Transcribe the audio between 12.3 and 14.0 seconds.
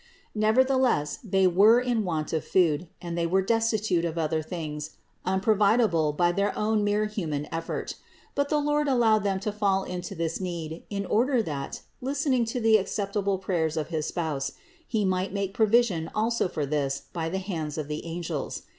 to the ac ceptable prayers of